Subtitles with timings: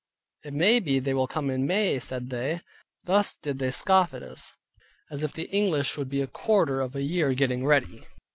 [0.43, 2.61] "It may be they will come in May," said they.
[3.03, 4.55] Thus did they scoff at us,
[5.11, 8.07] as if the English would be a quarter of a year getting ready.